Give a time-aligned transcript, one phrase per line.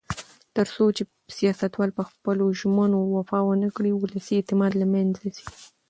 [0.55, 1.03] تر څو چې
[1.37, 5.45] سیاستوال په خپلو ژمنو وفا ونکړي، ولسي اعتماد له منځه ځي.